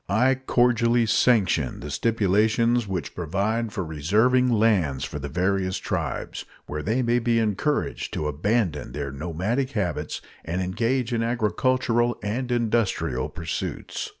I 0.09 0.33
cordially 0.33 1.05
sanction 1.05 1.79
the 1.81 1.91
stipulations 1.91 2.87
which 2.87 3.13
provide 3.13 3.71
for 3.71 3.85
reserving 3.85 4.49
lands 4.49 5.05
for 5.05 5.19
the 5.19 5.29
various 5.29 5.77
tribes, 5.77 6.43
where 6.65 6.81
they 6.81 7.03
may 7.03 7.19
be 7.19 7.37
encouraged 7.37 8.11
to 8.15 8.25
abandon 8.27 8.93
their 8.93 9.11
nomadic 9.11 9.73
habits 9.73 10.19
and 10.43 10.59
engage 10.59 11.13
in 11.13 11.21
agricultural 11.21 12.17
and 12.23 12.51
industrial 12.51 13.29
pursuits. 13.29 14.09